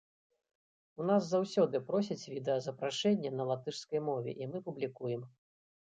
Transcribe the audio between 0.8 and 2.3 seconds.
У нас заўсёды просяць